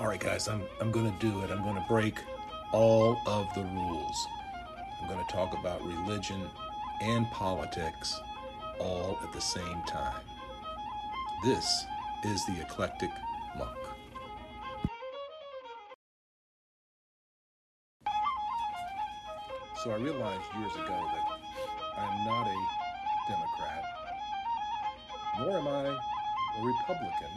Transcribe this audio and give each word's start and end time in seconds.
All 0.00 0.06
right, 0.06 0.18
guys, 0.18 0.48
I'm, 0.48 0.62
I'm 0.80 0.90
going 0.90 1.12
to 1.12 1.18
do 1.18 1.42
it. 1.42 1.50
I'm 1.50 1.62
going 1.62 1.74
to 1.74 1.84
break 1.86 2.14
all 2.72 3.20
of 3.26 3.52
the 3.54 3.62
rules. 3.62 4.26
I'm 4.98 5.08
going 5.10 5.22
to 5.22 5.30
talk 5.30 5.52
about 5.52 5.84
religion 5.84 6.40
and 7.02 7.30
politics 7.32 8.18
all 8.78 9.18
at 9.22 9.30
the 9.34 9.42
same 9.42 9.82
time. 9.86 10.22
This 11.44 11.84
is 12.24 12.42
the 12.46 12.62
Eclectic 12.62 13.10
Monk. 13.58 13.76
So 19.84 19.90
I 19.90 19.96
realized 19.96 20.44
years 20.58 20.72
ago 20.76 20.86
that 20.86 21.26
I 21.98 22.04
am 22.06 22.26
not 22.26 22.46
a 22.46 22.58
Democrat, 23.28 23.84
nor 25.40 25.58
am 25.58 25.68
I 25.68 25.88
a 26.58 26.64
Republican, 26.64 27.32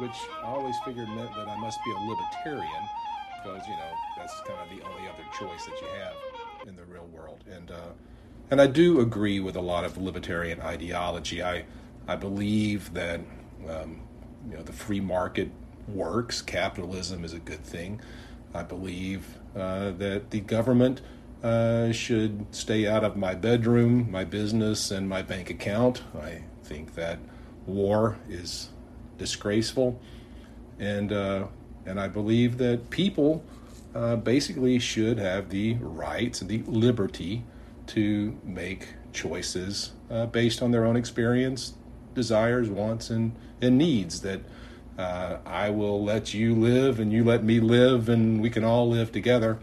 which 0.00 0.16
I 0.42 0.46
always 0.46 0.76
figured 0.84 1.08
meant 1.08 1.34
that 1.34 1.48
I 1.48 1.56
must 1.56 1.78
be 1.84 1.92
a 1.92 1.98
libertarian 1.98 2.82
because, 3.42 3.66
you 3.66 3.74
know, 3.74 3.92
that's 4.16 4.34
kind 4.46 4.58
of 4.60 4.68
the 4.68 4.84
only 4.84 5.08
other 5.08 5.24
choice 5.38 5.64
that 5.66 5.80
you 5.80 5.86
have 6.02 6.68
in 6.68 6.76
the 6.76 6.84
real 6.84 7.06
world. 7.06 7.44
And, 7.50 7.70
uh, 7.70 7.92
and 8.50 8.60
I 8.60 8.66
do 8.66 9.00
agree 9.00 9.40
with 9.40 9.56
a 9.56 9.60
lot 9.60 9.84
of 9.84 9.96
libertarian 9.96 10.60
ideology. 10.60 11.42
I, 11.42 11.64
I 12.08 12.16
believe 12.16 12.92
that, 12.94 13.20
um, 13.68 14.00
you 14.48 14.56
know, 14.56 14.62
the 14.62 14.72
free 14.72 15.00
market 15.00 15.50
works, 15.88 16.42
capitalism 16.42 17.24
is 17.24 17.32
a 17.32 17.38
good 17.38 17.64
thing. 17.64 18.00
I 18.54 18.62
believe 18.62 19.38
uh, 19.54 19.92
that 19.92 20.30
the 20.30 20.40
government 20.40 21.00
uh, 21.42 21.92
should 21.92 22.46
stay 22.54 22.86
out 22.86 23.04
of 23.04 23.16
my 23.16 23.34
bedroom, 23.34 24.10
my 24.10 24.24
business, 24.24 24.90
and 24.90 25.08
my 25.08 25.22
bank 25.22 25.50
account. 25.50 26.02
I 26.20 26.42
think 26.64 26.94
that 26.94 27.18
war 27.66 28.18
is 28.28 28.70
disgraceful, 29.20 30.00
and 30.80 31.12
uh, 31.12 31.46
and 31.86 32.00
I 32.00 32.08
believe 32.08 32.58
that 32.58 32.90
people 32.90 33.44
uh, 33.94 34.16
basically 34.16 34.78
should 34.78 35.18
have 35.18 35.50
the 35.50 35.74
rights 35.74 36.40
and 36.40 36.50
the 36.50 36.62
liberty 36.66 37.44
to 37.88 38.36
make 38.42 38.88
choices 39.12 39.92
uh, 40.10 40.26
based 40.26 40.62
on 40.62 40.70
their 40.70 40.86
own 40.86 40.96
experience, 40.96 41.74
desires, 42.14 42.68
wants, 42.68 43.10
and 43.10 43.36
and 43.60 43.76
needs 43.76 44.22
that 44.22 44.40
uh, 44.98 45.38
I 45.44 45.70
will 45.70 46.02
let 46.02 46.34
you 46.34 46.54
live 46.54 46.98
and 46.98 47.12
you 47.12 47.22
let 47.24 47.44
me 47.44 47.60
live 47.60 48.08
and 48.08 48.40
we 48.40 48.50
can 48.50 48.64
all 48.64 48.88
live 48.88 49.12
together. 49.12 49.58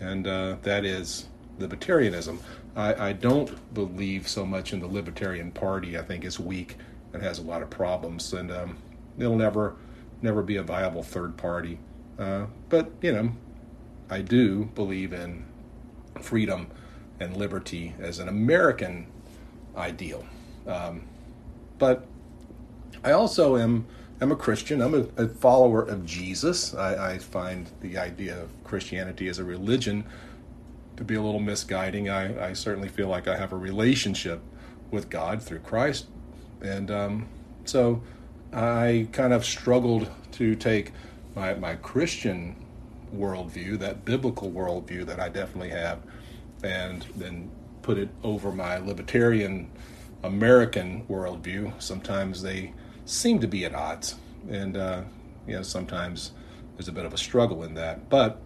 And 0.00 0.26
uh, 0.26 0.56
that 0.62 0.84
is 0.84 1.26
libertarianism. 1.58 2.38
I, 2.76 3.08
I, 3.08 3.12
don't 3.12 3.72
believe 3.72 4.26
so 4.28 4.44
much 4.44 4.72
in 4.72 4.80
the 4.80 4.86
Libertarian 4.86 5.52
Party. 5.52 5.96
I 5.96 6.02
think 6.02 6.24
it's 6.24 6.40
weak 6.40 6.76
and 7.12 7.22
has 7.22 7.38
a 7.38 7.42
lot 7.42 7.62
of 7.62 7.70
problems, 7.70 8.32
and 8.32 8.50
um, 8.50 8.76
it'll 9.18 9.36
never, 9.36 9.76
never 10.22 10.42
be 10.42 10.56
a 10.56 10.62
viable 10.62 11.02
third 11.02 11.36
party. 11.36 11.78
Uh, 12.18 12.46
but 12.68 12.90
you 13.00 13.12
know, 13.12 13.32
I 14.10 14.20
do 14.20 14.66
believe 14.74 15.12
in 15.12 15.44
freedom 16.20 16.68
and 17.20 17.36
liberty 17.36 17.94
as 17.98 18.18
an 18.18 18.28
American 18.28 19.06
ideal. 19.76 20.24
Um, 20.66 21.02
but 21.78 22.06
I 23.02 23.12
also 23.12 23.56
am 23.56 23.86
I'm 24.20 24.30
a 24.30 24.36
Christian. 24.36 24.80
I'm 24.80 24.94
a, 24.94 25.22
a 25.22 25.28
follower 25.28 25.82
of 25.82 26.06
Jesus. 26.06 26.74
I, 26.74 27.14
I, 27.14 27.18
find 27.18 27.70
the 27.80 27.98
idea 27.98 28.40
of 28.40 28.48
Christianity 28.62 29.28
as 29.28 29.38
a 29.38 29.44
religion 29.44 30.04
to 30.96 31.04
be 31.04 31.16
a 31.16 31.20
little 31.20 31.40
misguiding. 31.40 32.08
I, 32.08 32.50
I 32.50 32.52
certainly 32.52 32.88
feel 32.88 33.08
like 33.08 33.26
I 33.26 33.36
have 33.36 33.52
a 33.52 33.56
relationship 33.56 34.40
with 34.90 35.10
God 35.10 35.42
through 35.42 35.58
Christ. 35.58 36.06
And 36.62 36.90
um, 36.90 37.28
so 37.64 38.02
I 38.54 39.08
kind 39.10 39.32
of 39.32 39.44
struggled 39.44 40.08
to 40.32 40.54
take 40.54 40.92
my, 41.34 41.54
my 41.54 41.74
Christian 41.74 42.54
worldview, 43.14 43.78
that 43.80 44.04
biblical 44.04 44.50
worldview 44.50 45.06
that 45.06 45.18
I 45.18 45.28
definitely 45.28 45.70
have, 45.70 46.00
and 46.62 47.04
then 47.16 47.50
put 47.82 47.98
it 47.98 48.08
over 48.22 48.52
my 48.52 48.78
libertarian 48.78 49.70
American 50.22 51.04
worldview. 51.06 51.80
Sometimes 51.82 52.42
they 52.42 52.72
seem 53.04 53.40
to 53.40 53.48
be 53.48 53.64
at 53.64 53.74
odds, 53.74 54.14
and 54.48 54.76
uh, 54.76 55.02
you 55.46 55.56
know 55.56 55.62
sometimes 55.62 56.30
there's 56.76 56.88
a 56.88 56.92
bit 56.92 57.04
of 57.04 57.12
a 57.12 57.18
struggle 57.18 57.64
in 57.64 57.74
that. 57.74 58.08
But 58.08 58.40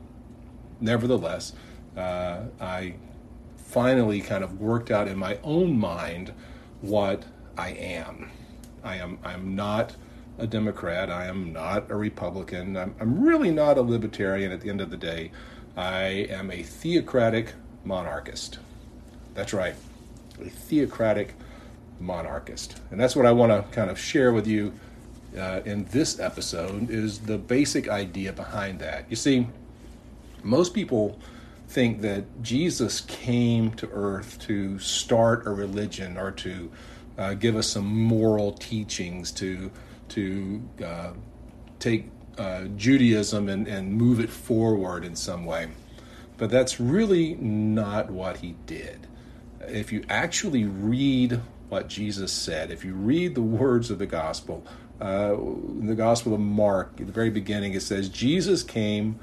nevertheless, 0.80 1.52
uh, 1.96 2.44
I 2.60 2.94
finally 3.56 4.22
kind 4.22 4.42
of 4.42 4.58
worked 4.60 4.90
out 4.90 5.06
in 5.06 5.18
my 5.18 5.38
own 5.44 5.78
mind 5.78 6.32
what 6.80 7.24
I 7.56 7.70
am. 7.70 8.30
I 8.82 8.96
am 8.96 9.18
I'm 9.24 9.54
not 9.54 9.94
a 10.38 10.46
Democrat. 10.46 11.10
I 11.10 11.26
am 11.26 11.52
not 11.52 11.90
a 11.90 11.96
Republican. 11.96 12.76
I'm, 12.76 12.94
I'm 13.00 13.22
really 13.22 13.50
not 13.50 13.76
a 13.76 13.82
libertarian. 13.82 14.52
At 14.52 14.60
the 14.60 14.70
end 14.70 14.80
of 14.80 14.90
the 14.90 14.96
day, 14.96 15.32
I 15.76 16.26
am 16.30 16.50
a 16.50 16.62
theocratic 16.62 17.54
monarchist. 17.84 18.58
That's 19.34 19.52
right, 19.52 19.74
a 20.40 20.48
theocratic 20.48 21.34
monarchist. 22.00 22.80
And 22.90 23.00
that's 23.00 23.16
what 23.16 23.26
I 23.26 23.32
want 23.32 23.52
to 23.52 23.74
kind 23.74 23.90
of 23.90 23.98
share 23.98 24.32
with 24.32 24.46
you 24.46 24.72
uh, 25.36 25.60
in 25.64 25.84
this 25.86 26.18
episode 26.18 26.90
is 26.90 27.20
the 27.20 27.38
basic 27.38 27.88
idea 27.88 28.32
behind 28.32 28.78
that. 28.80 29.04
You 29.08 29.16
see, 29.16 29.46
most 30.42 30.74
people 30.74 31.18
think 31.68 32.00
that 32.00 32.42
Jesus 32.42 33.02
came 33.02 33.72
to 33.72 33.88
earth 33.92 34.38
to 34.46 34.78
start 34.78 35.46
a 35.46 35.50
religion 35.50 36.16
or 36.16 36.30
to 36.32 36.70
uh, 37.18 37.34
give 37.34 37.56
us 37.56 37.68
some 37.68 37.86
moral 37.86 38.52
teachings 38.52 39.32
to 39.32 39.70
to 40.10 40.62
uh, 40.84 41.10
take 41.78 42.10
uh, 42.36 42.64
Judaism 42.76 43.48
and, 43.48 43.66
and 43.66 43.92
move 43.92 44.20
it 44.20 44.30
forward 44.30 45.04
in 45.04 45.16
some 45.16 45.44
way. 45.44 45.68
But 46.36 46.50
that's 46.50 46.78
really 46.78 47.34
not 47.34 48.10
what 48.10 48.38
he 48.38 48.54
did. 48.66 49.06
If 49.60 49.92
you 49.92 50.04
actually 50.08 50.64
read 50.64 51.40
what 51.68 51.88
Jesus 51.88 52.32
said. 52.32 52.70
If 52.70 52.84
you 52.84 52.94
read 52.94 53.34
the 53.34 53.42
words 53.42 53.90
of 53.90 53.98
the 53.98 54.06
gospel, 54.06 54.64
uh, 55.00 55.36
the 55.80 55.94
Gospel 55.94 56.34
of 56.34 56.40
Mark, 56.40 56.92
at 56.98 57.06
the 57.06 57.12
very 57.12 57.30
beginning, 57.30 57.74
it 57.74 57.82
says, 57.82 58.08
Jesus 58.08 58.62
came 58.62 59.18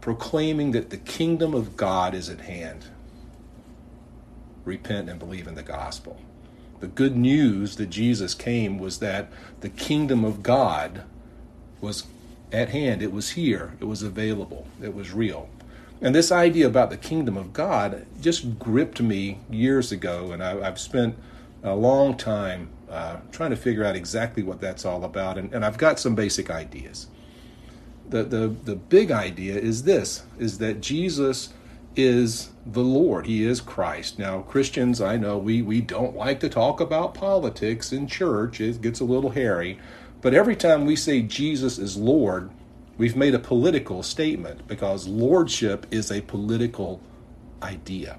proclaiming 0.00 0.72
that 0.72 0.90
the 0.90 0.96
kingdom 0.96 1.54
of 1.54 1.76
God 1.76 2.14
is 2.14 2.28
at 2.28 2.40
hand. 2.40 2.86
Repent 4.64 5.08
and 5.08 5.18
believe 5.18 5.46
in 5.46 5.54
the 5.54 5.62
gospel. 5.62 6.20
The 6.82 6.88
good 6.88 7.16
news 7.16 7.76
that 7.76 7.90
Jesus 7.90 8.34
came 8.34 8.76
was 8.76 8.98
that 8.98 9.28
the 9.60 9.68
kingdom 9.68 10.24
of 10.24 10.42
God 10.42 11.04
was 11.80 12.06
at 12.50 12.70
hand. 12.70 13.02
It 13.02 13.12
was 13.12 13.30
here. 13.30 13.74
It 13.78 13.84
was 13.84 14.02
available. 14.02 14.66
It 14.82 14.92
was 14.92 15.12
real. 15.12 15.48
And 16.00 16.12
this 16.12 16.32
idea 16.32 16.66
about 16.66 16.90
the 16.90 16.96
kingdom 16.96 17.36
of 17.36 17.52
God 17.52 18.04
just 18.20 18.58
gripped 18.58 19.00
me 19.00 19.38
years 19.48 19.92
ago, 19.92 20.32
and 20.32 20.42
I, 20.42 20.56
have 20.56 20.80
spent 20.80 21.14
a 21.62 21.72
long 21.76 22.16
time 22.16 22.68
uh, 22.90 23.18
trying 23.30 23.50
to 23.50 23.56
figure 23.56 23.84
out 23.84 23.94
exactly 23.94 24.42
what 24.42 24.60
that's 24.60 24.84
all 24.84 25.04
about, 25.04 25.38
and, 25.38 25.54
and 25.54 25.64
I've 25.64 25.78
got 25.78 26.00
some 26.00 26.16
basic 26.16 26.50
ideas. 26.50 27.06
The, 28.08 28.24
the, 28.24 28.48
the 28.48 28.74
big 28.74 29.12
idea 29.12 29.54
is 29.54 29.84
this, 29.84 30.24
is 30.36 30.58
that 30.58 30.80
Jesus 30.80 31.50
is 31.96 32.50
the 32.64 32.80
Lord. 32.80 33.26
He 33.26 33.44
is 33.44 33.60
Christ. 33.60 34.18
Now, 34.18 34.40
Christians, 34.42 35.00
I 35.00 35.16
know 35.16 35.38
we, 35.38 35.62
we 35.62 35.80
don't 35.80 36.16
like 36.16 36.40
to 36.40 36.48
talk 36.48 36.80
about 36.80 37.14
politics 37.14 37.92
in 37.92 38.06
church. 38.06 38.60
It 38.60 38.80
gets 38.80 39.00
a 39.00 39.04
little 39.04 39.30
hairy. 39.30 39.78
But 40.20 40.34
every 40.34 40.56
time 40.56 40.86
we 40.86 40.96
say 40.96 41.22
Jesus 41.22 41.78
is 41.78 41.96
Lord, 41.96 42.50
We've 42.98 43.16
made 43.16 43.34
a 43.34 43.38
political 43.38 44.02
statement 44.02 44.68
because 44.68 45.08
lordship 45.08 45.86
is 45.90 46.12
a 46.12 46.20
political 46.20 47.00
idea. 47.62 48.18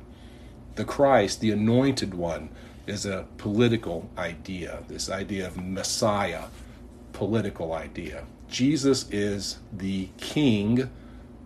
The 0.76 0.84
Christ, 0.84 1.42
the 1.42 1.52
anointed 1.52 2.14
one, 2.16 2.50
is 2.88 3.06
a 3.06 3.28
political 3.38 4.10
idea. 4.18 4.84
This 4.88 5.10
idea 5.10 5.48
of 5.48 5.64
Messiah, 5.64 6.46
political 7.14 7.74
idea. 7.74 8.26
Jesus 8.50 9.08
is 9.12 9.60
the 9.72 10.10
King 10.18 10.90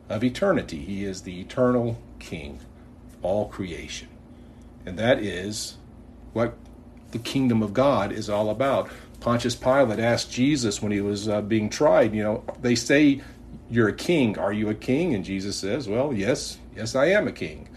of 0.09 0.23
eternity. 0.23 0.79
He 0.79 1.03
is 1.03 1.21
the 1.21 1.41
eternal 1.41 1.99
King 2.19 2.59
of 3.07 3.25
all 3.25 3.47
creation. 3.47 4.07
And 4.85 4.97
that 4.97 5.19
is 5.19 5.77
what 6.33 6.55
the 7.11 7.19
kingdom 7.19 7.61
of 7.61 7.73
God 7.73 8.11
is 8.11 8.29
all 8.29 8.49
about. 8.49 8.89
Pontius 9.19 9.55
Pilate 9.55 9.99
asked 9.99 10.31
Jesus 10.31 10.81
when 10.81 10.91
he 10.91 11.01
was 11.01 11.27
uh, 11.27 11.41
being 11.41 11.69
tried, 11.69 12.13
you 12.13 12.23
know, 12.23 12.43
they 12.61 12.75
say 12.75 13.21
you're 13.69 13.89
a 13.89 13.93
king. 13.93 14.37
Are 14.37 14.53
you 14.53 14.69
a 14.69 14.75
king? 14.75 15.13
And 15.13 15.25
Jesus 15.25 15.55
says, 15.57 15.89
Well, 15.89 16.13
yes, 16.13 16.57
yes, 16.75 16.95
I 16.95 17.07
am 17.07 17.27
a 17.27 17.31
king. 17.31 17.67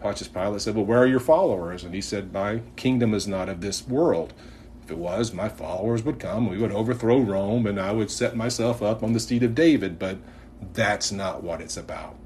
Pontius 0.00 0.28
Pilate 0.28 0.60
said, 0.60 0.74
Well, 0.74 0.84
where 0.84 1.00
are 1.00 1.06
your 1.06 1.20
followers? 1.20 1.84
And 1.84 1.94
he 1.94 2.00
said, 2.00 2.32
My 2.32 2.62
kingdom 2.76 3.12
is 3.12 3.26
not 3.26 3.48
of 3.48 3.60
this 3.60 3.86
world. 3.86 4.32
If 4.84 4.92
it 4.92 4.98
was, 4.98 5.32
my 5.32 5.48
followers 5.48 6.04
would 6.04 6.20
come, 6.20 6.48
we 6.48 6.58
would 6.58 6.70
overthrow 6.70 7.18
Rome, 7.18 7.66
and 7.66 7.80
I 7.80 7.90
would 7.90 8.10
set 8.10 8.36
myself 8.36 8.82
up 8.82 9.02
on 9.02 9.12
the 9.12 9.20
seat 9.20 9.42
of 9.42 9.54
David. 9.54 9.98
But 9.98 10.18
that's 10.72 11.10
not 11.10 11.42
what 11.42 11.60
it's 11.60 11.76
about. 11.76 12.16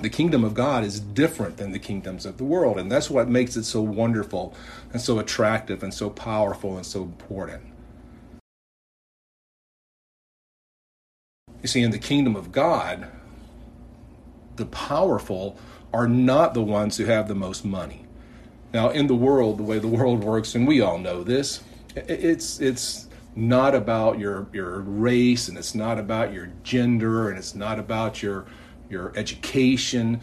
The 0.00 0.10
kingdom 0.10 0.44
of 0.44 0.54
God 0.54 0.84
is 0.84 1.00
different 1.00 1.56
than 1.56 1.72
the 1.72 1.78
kingdoms 1.78 2.26
of 2.26 2.36
the 2.36 2.44
world, 2.44 2.78
and 2.78 2.90
that's 2.90 3.08
what 3.08 3.28
makes 3.28 3.56
it 3.56 3.64
so 3.64 3.80
wonderful 3.80 4.54
and 4.92 5.00
so 5.00 5.18
attractive 5.18 5.82
and 5.82 5.94
so 5.94 6.10
powerful 6.10 6.76
and 6.76 6.84
so 6.84 7.02
important. 7.02 7.62
You 11.62 11.68
see, 11.68 11.82
in 11.82 11.92
the 11.92 11.98
kingdom 11.98 12.36
of 12.36 12.52
God, 12.52 13.08
the 14.56 14.66
powerful 14.66 15.58
are 15.92 16.08
not 16.08 16.52
the 16.54 16.62
ones 16.62 16.96
who 16.96 17.06
have 17.06 17.28
the 17.28 17.34
most 17.34 17.64
money. 17.64 18.04
Now, 18.74 18.90
in 18.90 19.06
the 19.06 19.14
world, 19.14 19.58
the 19.58 19.62
way 19.62 19.78
the 19.78 19.88
world 19.88 20.24
works, 20.24 20.54
and 20.54 20.66
we 20.66 20.80
all 20.80 20.98
know 20.98 21.22
this, 21.22 21.62
it's 21.94 22.60
it's 22.60 23.06
not 23.36 23.74
about 23.74 24.18
your 24.18 24.48
your 24.52 24.80
race, 24.80 25.48
and 25.48 25.56
it's 25.56 25.74
not 25.74 25.98
about 25.98 26.32
your 26.32 26.50
gender, 26.64 27.30
and 27.30 27.38
it's 27.38 27.54
not 27.54 27.78
about 27.78 28.22
your 28.22 28.46
your 28.94 29.12
education. 29.16 30.20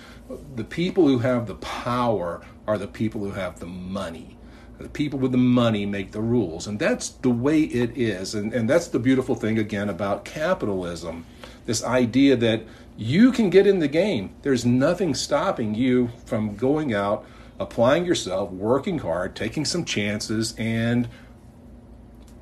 The 0.56 0.64
people 0.64 1.08
who 1.08 1.20
have 1.20 1.46
the 1.46 1.56
power 1.56 2.42
are 2.66 2.78
the 2.78 2.88
people 2.88 3.22
who 3.22 3.32
have 3.32 3.60
the 3.60 3.68
money. 3.68 4.38
The 4.80 4.90
people 4.90 5.20
with 5.20 5.32
the 5.32 5.38
money 5.38 5.86
make 5.86 6.12
the 6.12 6.22
rules. 6.22 6.66
And 6.66 6.80
that's 6.80 7.10
the 7.10 7.30
way 7.30 7.62
it 7.62 7.96
is. 7.96 8.34
And, 8.34 8.52
and 8.52 8.68
that's 8.68 8.88
the 8.88 8.98
beautiful 8.98 9.36
thing, 9.36 9.60
again, 9.60 9.90
about 9.90 10.26
capitalism 10.26 11.26
this 11.66 11.84
idea 11.84 12.36
that 12.36 12.64
you 12.98 13.32
can 13.32 13.50
get 13.50 13.68
in 13.68 13.80
the 13.80 13.88
game. 13.88 14.34
There's 14.42 14.66
nothing 14.66 15.16
stopping 15.16 15.76
you 15.76 16.10
from 16.26 16.56
going 16.56 16.94
out, 16.94 17.26
applying 17.60 18.06
yourself, 18.06 18.52
working 18.52 19.00
hard, 19.00 19.36
taking 19.36 19.66
some 19.66 19.86
chances, 19.86 20.56
and 20.58 21.08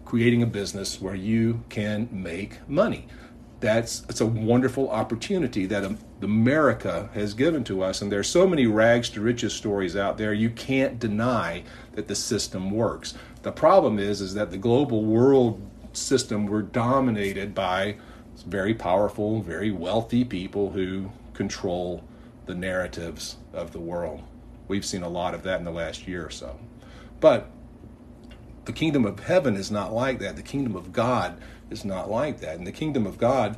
creating 0.05 0.41
a 0.41 0.47
business 0.47 0.99
where 0.99 1.15
you 1.15 1.63
can 1.69 2.09
make 2.11 2.67
money. 2.67 3.07
That's 3.59 4.03
it's 4.09 4.21
a 4.21 4.25
wonderful 4.25 4.89
opportunity 4.89 5.65
that 5.67 5.83
America 6.21 7.09
has 7.13 7.33
given 7.33 7.63
to 7.65 7.81
us, 7.81 8.01
and 8.01 8.11
there's 8.11 8.27
so 8.27 8.45
many 8.45 8.67
rags 8.67 9.09
to 9.11 9.21
riches 9.21 9.53
stories 9.53 9.95
out 9.95 10.17
there. 10.17 10.33
You 10.33 10.49
can't 10.49 10.99
deny 10.99 11.63
that 11.93 12.07
the 12.07 12.15
system 12.15 12.71
works. 12.71 13.13
The 13.41 13.51
problem 13.51 13.99
is, 13.99 14.19
is 14.19 14.33
that 14.33 14.51
the 14.51 14.57
global 14.57 15.05
world 15.05 15.61
system 15.93 16.45
we're 16.45 16.61
dominated 16.61 17.55
by 17.55 17.95
very 18.45 18.73
powerful, 18.73 19.41
very 19.41 19.71
wealthy 19.71 20.23
people 20.23 20.71
who 20.71 21.11
control 21.33 22.03
the 22.45 22.55
narratives 22.55 23.37
of 23.53 23.71
the 23.71 23.79
world. 23.79 24.21
We've 24.67 24.85
seen 24.85 25.03
a 25.03 25.09
lot 25.09 25.33
of 25.33 25.43
that 25.43 25.59
in 25.59 25.65
the 25.65 25.71
last 25.71 26.07
year 26.07 26.25
or 26.25 26.29
so. 26.29 26.59
But 27.19 27.49
the 28.65 28.73
kingdom 28.73 29.05
of 29.05 29.19
heaven 29.21 29.55
is 29.55 29.71
not 29.71 29.93
like 29.93 30.19
that. 30.19 30.35
The 30.35 30.41
kingdom 30.41 30.75
of 30.75 30.93
God 30.93 31.39
is 31.69 31.85
not 31.85 32.09
like 32.09 32.39
that. 32.41 32.57
In 32.57 32.65
the 32.65 32.71
kingdom 32.71 33.05
of 33.05 33.17
God, 33.17 33.57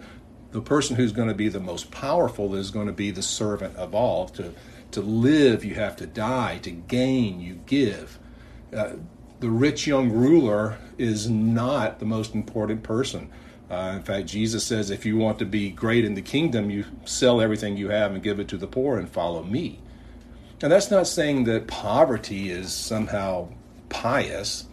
the 0.51 0.61
person 0.61 0.95
who's 0.95 1.11
going 1.11 1.27
to 1.27 1.33
be 1.33 1.49
the 1.49 1.59
most 1.59 1.91
powerful 1.91 2.55
is 2.55 2.71
going 2.71 2.87
to 2.87 2.93
be 2.93 3.11
the 3.11 3.21
servant 3.21 3.75
of 3.77 3.95
all. 3.95 4.27
To, 4.29 4.53
to 4.91 5.01
live, 5.01 5.63
you 5.63 5.75
have 5.75 5.95
to 5.97 6.05
die. 6.05 6.59
To 6.59 6.71
gain, 6.71 7.39
you 7.39 7.55
give. 7.65 8.19
Uh, 8.75 8.93
the 9.39 9.49
rich 9.49 9.87
young 9.87 10.11
ruler 10.11 10.77
is 10.97 11.29
not 11.29 11.99
the 11.99 12.05
most 12.05 12.35
important 12.35 12.83
person. 12.83 13.29
Uh, 13.69 13.93
in 13.95 14.03
fact, 14.03 14.27
Jesus 14.27 14.65
says, 14.65 14.89
if 14.89 15.05
you 15.05 15.17
want 15.17 15.39
to 15.39 15.45
be 15.45 15.69
great 15.69 16.03
in 16.03 16.13
the 16.13 16.21
kingdom, 16.21 16.69
you 16.69 16.85
sell 17.05 17.39
everything 17.39 17.77
you 17.77 17.89
have 17.89 18.13
and 18.13 18.21
give 18.21 18.39
it 18.39 18.49
to 18.49 18.57
the 18.57 18.67
poor 18.67 18.97
and 18.99 19.09
follow 19.09 19.43
me. 19.43 19.79
And 20.61 20.71
that's 20.71 20.91
not 20.91 21.07
saying 21.07 21.45
that 21.45 21.67
poverty 21.67 22.51
is 22.51 22.73
somehow 22.73 23.47
pious. 23.89 24.65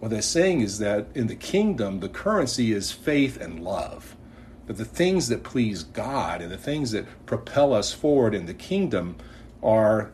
What 0.00 0.10
they're 0.10 0.20
saying 0.20 0.60
is 0.60 0.80
that 0.80 1.06
in 1.14 1.28
the 1.28 1.36
kingdom, 1.36 2.00
the 2.00 2.08
currency 2.08 2.72
is 2.72 2.90
faith 2.92 3.40
and 3.40 3.62
love. 3.62 4.16
But 4.66 4.76
the 4.76 4.84
things 4.84 5.28
that 5.28 5.42
please 5.42 5.82
God 5.82 6.40
and 6.40 6.50
the 6.50 6.56
things 6.56 6.92
that 6.92 7.26
propel 7.26 7.72
us 7.72 7.92
forward 7.92 8.34
in 8.34 8.46
the 8.46 8.54
kingdom 8.54 9.16
are 9.62 10.10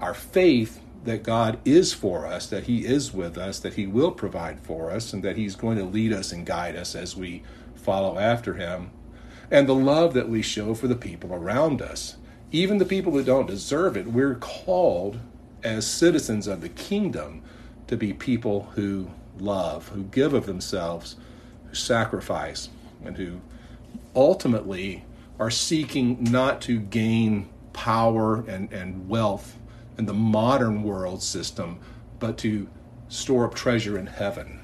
our 0.00 0.14
faith 0.14 0.80
that 1.04 1.22
God 1.22 1.58
is 1.64 1.92
for 1.92 2.26
us, 2.26 2.46
that 2.46 2.64
He 2.64 2.86
is 2.86 3.12
with 3.12 3.36
us, 3.36 3.60
that 3.60 3.74
He 3.74 3.86
will 3.86 4.10
provide 4.12 4.60
for 4.60 4.90
us, 4.90 5.12
and 5.12 5.22
that 5.22 5.36
He's 5.36 5.56
going 5.56 5.78
to 5.78 5.84
lead 5.84 6.12
us 6.12 6.32
and 6.32 6.46
guide 6.46 6.76
us 6.76 6.94
as 6.94 7.16
we 7.16 7.42
follow 7.84 8.18
after 8.18 8.54
him, 8.54 8.90
and 9.50 9.68
the 9.68 9.74
love 9.74 10.14
that 10.14 10.28
we 10.28 10.40
show 10.40 10.74
for 10.74 10.88
the 10.88 10.96
people 10.96 11.32
around 11.34 11.82
us. 11.82 12.16
Even 12.50 12.78
the 12.78 12.84
people 12.84 13.12
that 13.12 13.26
don't 13.26 13.46
deserve 13.46 13.96
it, 13.96 14.06
we're 14.06 14.36
called 14.36 15.18
as 15.62 15.86
citizens 15.86 16.46
of 16.46 16.60
the 16.60 16.68
kingdom 16.70 17.42
to 17.86 17.96
be 17.96 18.12
people 18.12 18.70
who 18.74 19.10
love, 19.38 19.88
who 19.88 20.04
give 20.04 20.32
of 20.32 20.46
themselves, 20.46 21.16
who 21.68 21.74
sacrifice, 21.74 22.70
and 23.04 23.16
who 23.16 23.40
ultimately 24.14 25.04
are 25.38 25.50
seeking 25.50 26.22
not 26.24 26.60
to 26.62 26.78
gain 26.78 27.48
power 27.72 28.44
and, 28.46 28.72
and 28.72 29.08
wealth 29.08 29.58
in 29.98 30.06
the 30.06 30.14
modern 30.14 30.82
world 30.82 31.22
system, 31.22 31.78
but 32.18 32.38
to 32.38 32.68
store 33.08 33.44
up 33.46 33.54
treasure 33.54 33.98
in 33.98 34.06
heaven. 34.06 34.60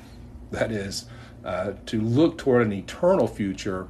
That 0.50 0.72
is, 0.72 1.06
uh, 1.44 1.72
to 1.86 2.00
look 2.00 2.38
toward 2.38 2.66
an 2.66 2.72
eternal 2.72 3.26
future 3.26 3.88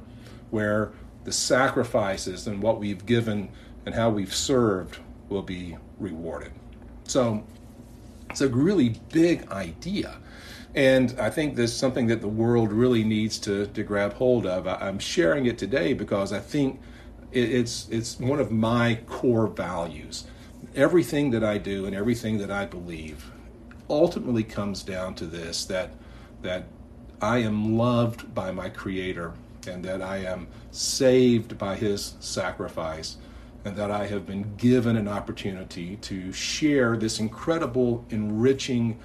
where 0.49 0.91
the 1.23 1.31
sacrifices 1.31 2.47
and 2.47 2.61
what 2.61 2.79
we've 2.79 3.05
given 3.05 3.49
and 3.85 3.95
how 3.95 4.09
we've 4.09 4.33
served 4.33 4.99
will 5.29 5.41
be 5.41 5.77
rewarded. 5.99 6.51
So 7.05 7.43
it's 8.29 8.41
a 8.41 8.47
really 8.47 8.99
big 9.11 9.49
idea. 9.51 10.17
And 10.73 11.15
I 11.19 11.29
think 11.29 11.55
there's 11.55 11.73
something 11.73 12.07
that 12.07 12.21
the 12.21 12.29
world 12.29 12.71
really 12.71 13.03
needs 13.03 13.37
to, 13.39 13.67
to 13.67 13.83
grab 13.83 14.13
hold 14.13 14.45
of. 14.45 14.67
I, 14.67 14.87
am 14.87 14.99
sharing 14.99 15.45
it 15.45 15.57
today 15.57 15.93
because 15.93 16.31
I 16.31 16.39
think 16.39 16.79
it, 17.31 17.51
it's, 17.51 17.89
it's 17.89 18.19
one 18.19 18.39
of 18.39 18.51
my 18.51 18.99
core 19.05 19.47
values. 19.47 20.25
Everything 20.73 21.31
that 21.31 21.43
I 21.43 21.57
do 21.57 21.85
and 21.85 21.95
everything 21.95 22.37
that 22.37 22.51
I 22.51 22.65
believe 22.65 23.31
ultimately 23.89 24.43
comes 24.43 24.83
down 24.83 25.15
to 25.15 25.25
this 25.25 25.65
that, 25.65 25.91
that 26.41 26.63
I 27.21 27.39
am 27.39 27.77
loved 27.77 28.33
by 28.33 28.51
my 28.51 28.69
Creator 28.69 29.33
and 29.67 29.83
that 29.83 30.01
I 30.01 30.19
am 30.19 30.47
saved 30.71 31.57
by 31.57 31.75
His 31.75 32.15
sacrifice 32.21 33.17
and 33.65 33.75
that 33.75 33.91
I 33.91 34.07
have 34.07 34.25
been 34.25 34.55
given 34.55 34.95
an 34.95 35.09
opportunity 35.09 35.97
to 35.97 36.31
share 36.31 36.95
this 36.95 37.19
incredible, 37.19 38.05
enriching, 38.09 38.97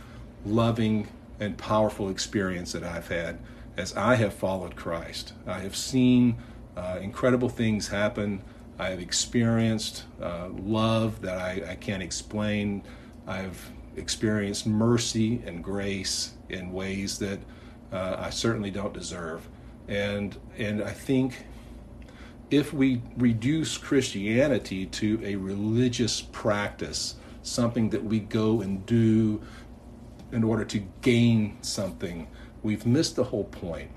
loving, 0.46 1.08
and 1.40 1.56
powerful 1.58 2.08
experience 2.08 2.72
that 2.72 2.84
I've 2.84 3.08
had 3.08 3.38
as 3.76 3.94
I 3.96 4.14
have 4.16 4.34
followed 4.34 4.76
Christ. 4.76 5.34
I 5.46 5.60
have 5.60 5.76
seen 5.76 6.36
uh, 6.76 6.98
incredible 7.00 7.48
things 7.48 7.88
happen. 7.88 8.42
I 8.78 8.90
have 8.90 9.00
experienced 9.00 10.04
uh, 10.20 10.48
love 10.50 11.22
that 11.22 11.38
I, 11.38 11.62
I 11.70 11.74
can't 11.76 12.02
explain. 12.02 12.82
I've 13.26 13.70
experienced 13.96 14.66
mercy 14.66 15.42
and 15.46 15.64
grace 15.64 16.34
in 16.48 16.72
ways 16.72 17.18
that 17.18 17.38
uh, 17.92 18.16
I 18.18 18.30
certainly 18.30 18.70
don't 18.70 18.92
deserve. 18.92 19.48
And 19.88 20.36
and 20.58 20.82
I 20.82 20.90
think 20.92 21.46
if 22.50 22.72
we 22.72 23.02
reduce 23.16 23.76
Christianity 23.78 24.86
to 24.86 25.20
a 25.24 25.36
religious 25.36 26.20
practice, 26.20 27.16
something 27.42 27.90
that 27.90 28.04
we 28.04 28.20
go 28.20 28.60
and 28.60 28.84
do 28.86 29.40
in 30.32 30.44
order 30.44 30.64
to 30.64 30.78
gain 31.02 31.58
something, 31.62 32.28
we've 32.62 32.86
missed 32.86 33.16
the 33.16 33.24
whole 33.24 33.44
point. 33.44 33.90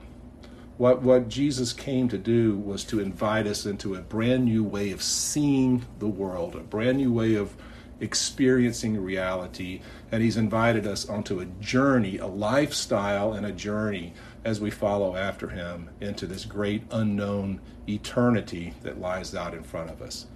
What, 0.78 1.02
what 1.02 1.28
Jesus 1.28 1.74
came 1.74 2.08
to 2.08 2.18
do 2.18 2.56
was 2.58 2.86
to 2.86 3.02
invite 3.02 3.48
us 3.48 3.66
into 3.66 3.96
a 3.96 4.02
brand 4.02 4.46
new 4.46 4.64
way 4.64 4.92
of 4.92 5.02
seeing 5.02 5.86
the 6.00 6.08
world, 6.08 6.56
a 6.56 6.60
brand 6.60 6.98
new 6.98 7.12
way 7.12 7.36
of 7.36 7.54
experiencing 8.00 9.02
reality. 9.02 9.82
And 10.12 10.24
He's 10.24 10.38
invited 10.38 10.88
us 10.88 11.10
onto 11.10 11.42
a 11.42 11.46
journey, 11.46 12.18
a 12.18 12.28
lifestyle, 12.28 13.34
and 13.34 13.46
a 13.46 13.52
journey 13.52 14.14
as 14.46 14.62
we 14.62 14.72
follow 14.72 15.18
after 15.18 15.50
Him 15.50 15.90
into 16.00 16.26
this 16.26 16.46
great 16.46 16.84
unknown 16.92 17.60
eternity 17.90 18.74
that 18.84 19.02
lies 19.02 19.36
out 19.36 19.54
in 19.54 19.64
front 19.64 19.90
of 19.90 20.02
us. 20.02 20.28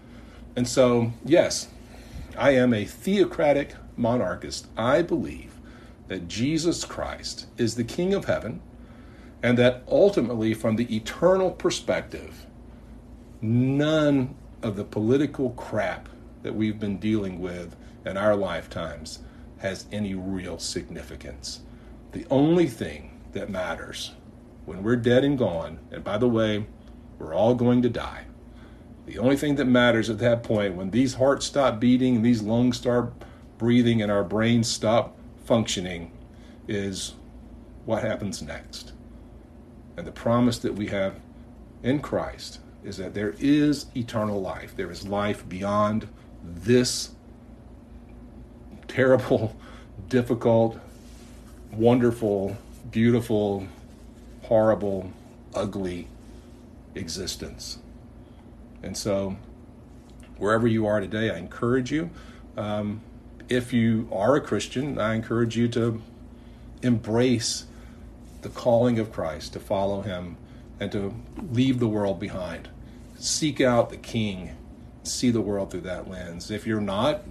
And 0.56 0.68
so, 0.68 1.14
yes, 1.24 1.70
I 2.38 2.52
am 2.52 2.74
a 2.74 2.86
theocratic 2.86 3.76
monarchist. 3.96 4.68
I 4.76 5.02
believe 5.02 5.53
that 6.13 6.27
Jesus 6.27 6.86
Christ 6.86 7.48
is 7.58 7.74
the 7.74 7.84
King 7.84 8.13
of 8.13 8.25
heaven, 8.25 8.62
and 9.41 9.58
that 9.58 9.82
ultimately, 9.88 10.53
from 10.53 10.75
the 10.75 10.96
eternal 10.96 11.50
perspective, 11.50 12.46
none 13.41 14.36
of 14.62 14.75
the 14.75 14.84
political 14.84 15.50
crap 15.51 16.08
that 16.43 16.53
we've 16.53 16.79
been 16.79 17.00
dealing 17.00 17.41
with 17.41 17.75
in 18.05 18.15
our 18.15 18.36
lifetimes 18.36 19.22
has 19.58 19.88
any 19.91 20.13
real 20.13 20.60
significance. 20.60 21.62
The 22.12 22.27
only 22.29 22.67
thing 22.67 23.20
that 23.32 23.50
matters 23.50 24.12
when 24.65 24.84
we're 24.84 24.98
dead 24.98 25.24
and 25.24 25.36
gone, 25.36 25.79
and 25.89 26.03
by 26.03 26.20
the 26.20 26.29
way, 26.29 26.67
we're 27.17 27.34
all 27.34 27.55
going 27.55 27.82
to 27.82 27.89
die. 27.89 28.25
The 29.08 29.17
only 29.17 29.36
thing 29.36 29.55
that 29.55 29.65
matters 29.65 30.12
at 30.12 30.20
that 30.20 30.43
point, 30.43 30.75
when 30.75 30.91
these 30.91 31.15
hearts 31.15 31.48
stop 31.48 31.79
beating 31.79 32.17
and 32.17 32.24
these 32.24 32.43
lungs 32.43 32.77
start 32.77 33.13
breathing 33.58 34.00
and 34.00 34.12
our 34.12 34.24
brains 34.24 34.70
stop 34.70 35.17
functioning, 35.44 36.12
is 36.68 37.14
what 37.86 38.04
happens 38.04 38.42
next. 38.42 38.94
And 39.98 40.08
the 40.08 40.12
promise 40.12 40.58
that 40.60 40.74
we 40.74 40.88
have 40.88 41.16
in 41.84 42.00
Christ 42.00 42.60
is 42.84 42.98
that 42.98 43.14
there 43.14 43.36
is 43.40 43.88
eternal 43.96 44.42
life. 44.42 44.76
There 44.76 44.92
is 44.92 45.08
life 45.08 45.48
beyond 45.48 46.08
this 46.44 47.12
terrible, 48.88 49.56
difficult, 50.10 50.80
wonderful, 51.72 52.58
beautiful, 52.92 53.68
horrible, 54.44 55.12
ugly 55.54 56.08
existence. 56.96 57.80
And 58.82 58.98
so, 58.98 59.38
wherever 60.38 60.68
you 60.68 60.86
are 60.86 61.00
today, 61.00 61.30
I 61.30 61.38
encourage 61.38 61.92
you. 61.92 62.10
Um, 62.58 63.02
if 63.54 63.72
you 63.72 64.08
are 64.12 64.36
a 64.36 64.42
Christian, 64.42 65.00
I 65.00 65.14
encourage 65.14 65.56
you 65.56 65.68
to 65.70 66.02
embrace 66.82 67.66
the 68.42 68.50
calling 68.50 69.00
of 69.00 69.12
Christ, 69.12 69.54
to 69.54 69.60
follow 69.60 70.02
him, 70.02 70.38
and 70.80 70.92
to 70.92 71.14
leave 71.52 71.80
the 71.80 71.88
world 71.88 72.20
behind. 72.20 72.70
Seek 73.16 73.62
out 73.62 73.90
the 73.90 73.98
King, 73.98 74.56
see 75.04 75.30
the 75.30 75.42
world 75.42 75.72
through 75.72 75.82
that 75.82 76.10
lens. 76.10 76.50
If 76.50 76.66
you're 76.66 76.82
not, 76.82 77.22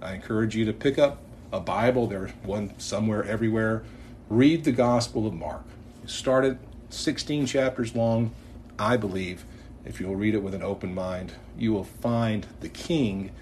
I 0.00 0.14
encourage 0.14 0.54
you 0.54 0.64
to 0.64 0.72
pick 0.72 0.98
up 0.98 1.18
a 1.52 1.60
Bible. 1.60 2.06
There's 2.06 2.30
one 2.42 2.78
somewhere, 2.78 3.24
everywhere. 3.24 3.82
Read 4.28 4.64
the 4.64 4.72
Gospel 4.72 5.26
of 5.26 5.34
Mark. 5.34 5.64
Start 6.06 6.44
it 6.44 6.58
16 6.90 7.46
chapters 7.46 7.94
long. 7.94 8.30
I 8.78 8.96
believe 8.96 9.44
if 9.84 10.00
you'll 10.00 10.16
read 10.16 10.34
it 10.34 10.42
with 10.42 10.54
an 10.54 10.62
open 10.62 10.94
mind, 10.94 11.32
you 11.58 11.72
will 11.72 11.84
find 11.84 12.46
the 12.60 12.68
King 12.68 13.32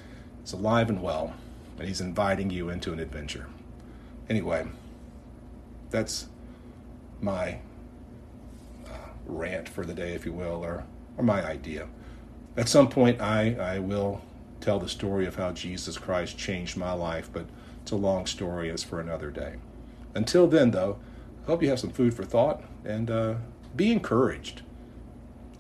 is 0.45 0.53
alive 0.53 0.89
and 0.89 1.03
well, 1.03 1.35
and 1.79 1.89
he's 1.89 2.01
inviting 2.01 2.51
you 2.51 2.69
into 2.71 2.93
an 2.93 3.01
adventure. 3.01 3.49
Anyway, 4.29 4.67
that's 5.91 6.27
my 7.21 7.59
uh, 8.87 9.11
rant 9.27 9.69
for 9.69 9.85
the 9.85 9.95
day, 9.95 10.13
if 10.13 10.25
you 10.25 10.33
will, 10.33 10.65
or, 10.65 10.85
or 11.17 11.25
my 11.25 11.45
idea. 11.45 11.89
At 12.57 12.69
some 12.69 12.89
point, 12.89 13.21
I, 13.21 13.55
I 13.55 13.79
will 13.79 14.23
tell 14.61 14.79
the 14.79 14.89
story 14.89 15.27
of 15.27 15.37
how 15.37 15.53
Jesus 15.53 15.99
Christ 15.99 16.39
changed 16.39 16.77
my 16.77 16.93
life, 16.93 17.29
but 17.33 17.47
it's 17.83 17.93
a 17.93 17.97
long 17.97 18.27
story. 18.27 18.71
It's 18.71 18.85
for 18.85 19.01
another 19.01 19.31
day. 19.31 19.57
Until 20.15 20.47
then, 20.47 20.71
though, 20.71 20.99
I 21.43 21.47
hope 21.47 21.63
you 21.63 21.69
have 21.69 21.81
some 21.81 21.91
food 21.91 22.15
for 22.15 22.25
thought 22.25 22.63
and 22.85 23.11
uh, 23.11 23.35
be 23.77 23.93
encouraged. 23.93 24.63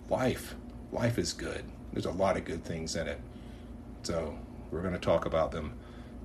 Life, 0.09 0.55
life 0.93 1.19
is 1.19 1.33
good. 1.33 1.65
There's 1.93 2.07
a 2.07 2.13
lot 2.13 2.37
of 2.37 2.45
good 2.45 2.65
things 2.65 2.97
in 2.97 3.09
it. 3.09 3.21
So 4.03 4.39
we're 4.71 4.83
going 4.83 4.95
to 4.95 5.01
talk 5.01 5.27
about 5.27 5.51
them 5.51 5.75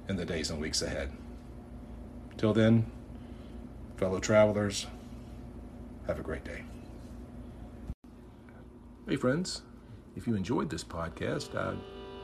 in 0.09 0.15
the 0.15 0.25
days 0.25 0.49
and 0.49 0.59
weeks 0.59 0.81
ahead. 0.81 1.11
Till 2.37 2.53
then, 2.53 2.85
fellow 3.97 4.19
travelers, 4.19 4.87
have 6.07 6.19
a 6.19 6.23
great 6.23 6.43
day. 6.43 6.63
Hey, 9.07 9.15
friends, 9.15 9.61
if 10.15 10.27
you 10.27 10.35
enjoyed 10.35 10.69
this 10.69 10.83
podcast, 10.83 11.55
I'd 11.55 11.77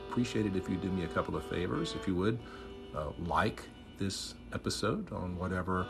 appreciate 0.08 0.46
it 0.46 0.56
if 0.56 0.68
you 0.68 0.76
do 0.76 0.90
me 0.90 1.04
a 1.04 1.08
couple 1.08 1.36
of 1.36 1.44
favors. 1.46 1.94
If 1.94 2.06
you 2.06 2.14
would, 2.16 2.38
uh, 2.94 3.10
like 3.18 3.62
this 3.98 4.34
episode 4.52 5.12
on 5.12 5.36
whatever 5.38 5.86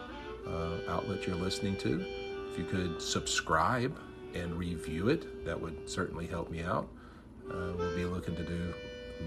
uh, 0.47 0.79
outlet 0.89 1.27
you're 1.27 1.37
listening 1.37 1.77
to. 1.79 2.05
If 2.51 2.59
you 2.59 2.65
could 2.65 3.01
subscribe 3.01 3.97
and 4.35 4.55
review 4.55 5.09
it, 5.09 5.45
that 5.45 5.61
would 5.61 5.89
certainly 5.89 6.27
help 6.27 6.51
me 6.51 6.63
out. 6.63 6.89
Uh, 7.51 7.73
we'll 7.77 7.97
be 7.97 8.05
looking 8.05 8.37
to 8.37 8.45
do 8.45 8.75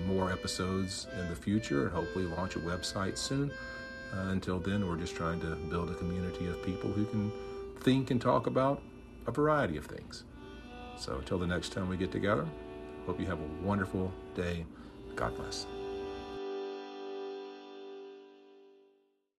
more 0.05 0.31
episodes 0.31 1.07
in 1.19 1.29
the 1.29 1.35
future 1.35 1.83
and 1.83 1.91
hopefully 1.91 2.25
launch 2.25 2.55
a 2.55 2.59
website 2.59 3.17
soon. 3.17 3.51
Uh, 4.13 4.29
until 4.29 4.59
then, 4.59 4.87
we're 4.87 4.97
just 4.97 5.15
trying 5.15 5.39
to 5.41 5.55
build 5.69 5.89
a 5.89 5.95
community 5.95 6.47
of 6.47 6.61
people 6.63 6.91
who 6.91 7.05
can 7.05 7.31
think 7.81 8.11
and 8.11 8.21
talk 8.21 8.47
about 8.47 8.81
a 9.27 9.31
variety 9.31 9.77
of 9.77 9.85
things. 9.85 10.23
So, 10.97 11.17
until 11.17 11.37
the 11.37 11.47
next 11.47 11.69
time 11.73 11.87
we 11.87 11.97
get 11.97 12.11
together, 12.11 12.45
hope 13.05 13.19
you 13.19 13.27
have 13.27 13.39
a 13.39 13.65
wonderful 13.65 14.11
day. 14.35 14.65
God 15.15 15.35
bless. 15.37 15.65